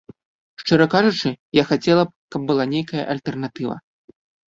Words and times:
Шчыра 0.61 0.87
кажучы, 0.93 1.29
я 1.61 1.67
хацела 1.73 2.03
б, 2.09 2.15
каб 2.37 2.41
была 2.51 2.63
нейкая 2.75 3.03
альтэрнатыва. 3.15 3.81